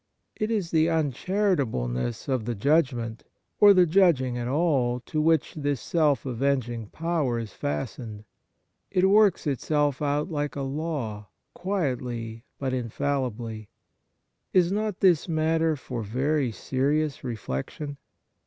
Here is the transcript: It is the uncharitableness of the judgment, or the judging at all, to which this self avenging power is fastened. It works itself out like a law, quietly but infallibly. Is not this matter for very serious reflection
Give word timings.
It 0.35 0.49
is 0.49 0.71
the 0.71 0.89
uncharitableness 0.89 2.27
of 2.27 2.45
the 2.45 2.55
judgment, 2.55 3.23
or 3.59 3.71
the 3.71 3.85
judging 3.85 4.35
at 4.35 4.47
all, 4.47 4.99
to 5.01 5.21
which 5.21 5.53
this 5.53 5.79
self 5.79 6.25
avenging 6.25 6.87
power 6.87 7.37
is 7.37 7.53
fastened. 7.53 8.23
It 8.89 9.07
works 9.07 9.45
itself 9.45 10.01
out 10.01 10.31
like 10.31 10.55
a 10.55 10.61
law, 10.63 11.27
quietly 11.53 12.45
but 12.57 12.73
infallibly. 12.73 13.69
Is 14.53 14.71
not 14.71 15.01
this 15.01 15.29
matter 15.29 15.75
for 15.75 16.01
very 16.01 16.51
serious 16.51 17.23
reflection 17.23 17.97